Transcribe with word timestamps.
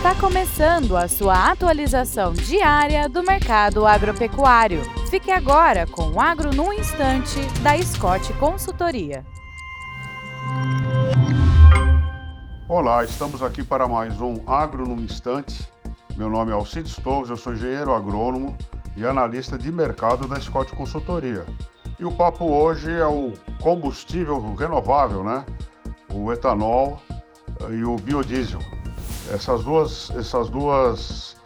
Está 0.00 0.14
começando 0.14 0.96
a 0.96 1.06
sua 1.06 1.50
atualização 1.50 2.32
diária 2.32 3.06
do 3.06 3.22
mercado 3.22 3.86
agropecuário. 3.86 4.80
Fique 5.10 5.30
agora 5.30 5.86
com 5.86 6.12
o 6.12 6.18
Agro 6.18 6.54
no 6.54 6.72
Instante, 6.72 7.38
da 7.60 7.76
Scott 7.82 8.32
Consultoria. 8.38 9.26
Olá, 12.66 13.04
estamos 13.04 13.42
aqui 13.42 13.62
para 13.62 13.86
mais 13.86 14.18
um 14.22 14.36
Agro 14.46 14.88
no 14.88 14.98
Instante. 15.02 15.70
Meu 16.16 16.30
nome 16.30 16.50
é 16.50 16.54
Alcides 16.54 16.96
Torres, 16.96 17.28
eu 17.28 17.36
sou 17.36 17.52
engenheiro 17.52 17.92
agrônomo 17.92 18.56
e 18.96 19.04
analista 19.04 19.58
de 19.58 19.70
mercado 19.70 20.26
da 20.26 20.40
Scott 20.40 20.74
Consultoria. 20.74 21.44
E 21.98 22.06
o 22.06 22.10
papo 22.10 22.46
hoje 22.46 22.90
é 22.90 23.06
o 23.06 23.34
combustível 23.60 24.54
renovável, 24.54 25.22
né? 25.22 25.44
O 26.10 26.32
etanol 26.32 26.98
e 27.70 27.84
o 27.84 27.96
biodiesel. 27.96 28.79
Essas 29.30 29.62
duas, 29.62 30.10
essas 30.10 30.50
duas, 30.50 31.36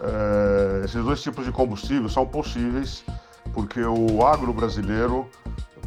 é, 0.00 0.84
esses 0.84 1.04
dois 1.04 1.22
tipos 1.22 1.44
de 1.44 1.52
combustível 1.52 2.08
são 2.08 2.26
possíveis 2.26 3.04
porque 3.52 3.80
o 3.82 4.24
agro 4.24 4.52
brasileiro 4.52 5.28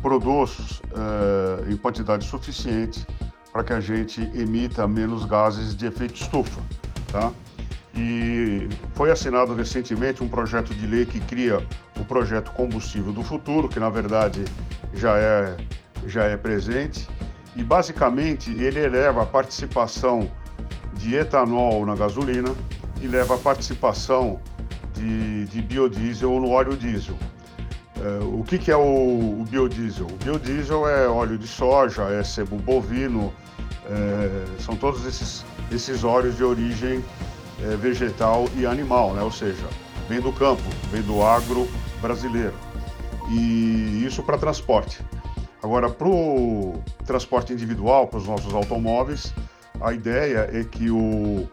produz 0.01 0.81
é, 0.91 1.71
em 1.71 1.77
quantidade 1.77 2.25
suficiente 2.25 3.05
para 3.51 3.63
que 3.63 3.73
a 3.73 3.79
gente 3.79 4.21
emita 4.33 4.87
menos 4.87 5.25
gases 5.25 5.75
de 5.75 5.85
efeito 5.85 6.15
estufa, 6.15 6.61
tá? 7.11 7.31
E 7.93 8.69
foi 8.93 9.11
assinado 9.11 9.53
recentemente 9.53 10.23
um 10.23 10.29
projeto 10.29 10.73
de 10.73 10.87
lei 10.87 11.05
que 11.05 11.19
cria 11.19 11.65
o 11.99 12.05
projeto 12.05 12.51
Combustível 12.51 13.11
do 13.11 13.21
Futuro, 13.21 13.67
que 13.67 13.79
na 13.79 13.89
verdade 13.89 14.45
já 14.93 15.17
é, 15.17 15.57
já 16.07 16.23
é 16.23 16.37
presente, 16.37 17.07
e 17.55 17.63
basicamente 17.63 18.51
ele 18.51 18.79
eleva 18.79 19.23
a 19.23 19.25
participação 19.25 20.31
de 21.01 21.15
etanol 21.15 21.85
na 21.85 21.95
gasolina 21.95 22.53
e 23.01 23.07
leva 23.07 23.35
a 23.35 23.37
participação 23.37 24.39
de, 24.93 25.45
de 25.45 25.61
biodiesel 25.61 26.39
no 26.39 26.51
óleo 26.51 26.77
diesel. 26.77 27.15
É, 27.97 28.23
o 28.23 28.43
que, 28.43 28.57
que 28.57 28.71
é 28.71 28.75
o, 28.75 29.41
o, 29.41 29.45
biodiesel? 29.49 30.05
O 30.05 30.23
biodiesel 30.23 30.87
é 30.87 31.07
óleo 31.07 31.37
de 31.37 31.47
soja, 31.47 32.03
é 32.03 32.23
sebo 32.23 32.57
bovino, 32.57 33.33
é, 33.89 34.45
são 34.59 34.75
todos 34.75 35.05
esses, 35.05 35.43
esses 35.71 36.03
óleos 36.03 36.37
de 36.37 36.43
origem 36.43 37.03
é, 37.63 37.75
vegetal 37.75 38.47
e 38.55 38.65
animal, 38.65 39.13
né? 39.13 39.21
ou 39.21 39.31
seja, 39.31 39.67
vem 40.07 40.21
do 40.21 40.31
campo, 40.31 40.63
vem 40.91 41.01
do 41.01 41.23
agro 41.23 41.67
brasileiro. 41.99 42.55
E 43.29 44.03
isso 44.05 44.21
para 44.23 44.37
transporte. 44.37 44.99
Agora, 45.63 45.89
para 45.89 46.07
o 46.07 46.81
transporte 47.05 47.53
individual, 47.53 48.07
para 48.07 48.17
os 48.17 48.27
nossos 48.27 48.53
automóveis, 48.53 49.31
a 49.81 49.93
ideia 49.93 50.49
é 50.51 50.63
que 50.63 50.89
o, 50.89 51.49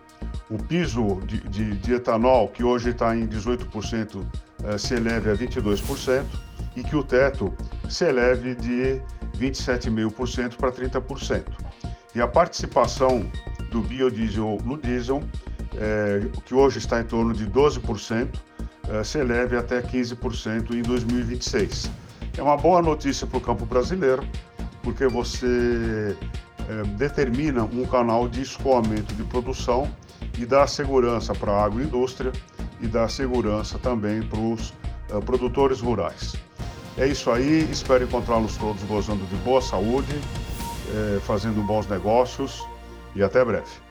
o 0.50 0.58
piso 0.68 1.20
de, 1.26 1.40
de, 1.40 1.76
de 1.76 1.94
etanol, 1.94 2.48
que 2.48 2.62
hoje 2.62 2.90
está 2.90 3.16
em 3.16 3.26
18%, 3.26 4.24
eh, 4.64 4.78
se 4.78 4.94
eleve 4.94 5.30
a 5.30 5.34
22% 5.34 6.24
e 6.76 6.82
que 6.82 6.96
o 6.96 7.02
teto 7.02 7.52
se 7.88 8.04
eleve 8.04 8.54
de 8.54 9.00
27,5% 9.38 10.56
para 10.56 10.72
30%. 10.72 11.44
E 12.14 12.20
a 12.20 12.28
participação 12.28 13.30
do 13.70 13.80
biodiesel 13.80 14.58
no 14.64 14.76
diesel, 14.76 15.22
eh, 15.76 16.28
que 16.44 16.54
hoje 16.54 16.78
está 16.78 17.00
em 17.00 17.04
torno 17.04 17.32
de 17.32 17.46
12%, 17.46 18.28
eh, 18.88 19.04
se 19.04 19.18
eleve 19.18 19.56
até 19.56 19.80
15% 19.80 20.74
em 20.74 20.82
2026. 20.82 21.90
É 22.36 22.42
uma 22.42 22.56
boa 22.56 22.80
notícia 22.82 23.26
para 23.26 23.38
o 23.38 23.40
campo 23.40 23.66
brasileiro, 23.66 24.26
porque 24.82 25.06
você 25.06 26.16
é, 26.68 26.82
determina 26.96 27.64
um 27.64 27.84
canal 27.86 28.28
de 28.28 28.42
escoamento 28.42 29.14
de 29.14 29.24
produção 29.24 29.90
e 30.38 30.44
dá 30.44 30.66
segurança 30.66 31.34
para 31.34 31.52
a 31.52 31.64
agroindústria 31.64 32.32
e 32.80 32.86
dá 32.86 33.08
segurança 33.08 33.78
também 33.78 34.22
para 34.22 34.38
os 34.38 34.72
é, 35.10 35.18
produtores 35.20 35.80
rurais. 35.80 36.36
É 36.96 37.06
isso 37.06 37.30
aí, 37.30 37.68
espero 37.70 38.04
encontrá-los 38.04 38.56
todos 38.56 38.82
gozando 38.84 39.24
de 39.26 39.36
boa 39.36 39.62
saúde, 39.62 40.20
é, 41.16 41.20
fazendo 41.20 41.64
bons 41.64 41.86
negócios 41.86 42.66
e 43.14 43.22
até 43.22 43.44
breve. 43.44 43.87